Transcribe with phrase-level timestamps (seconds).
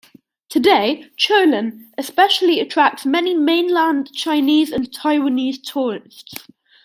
[0.49, 6.47] Today, Cholon especially attracts many Mainland Chinese and Taiwanese tourists.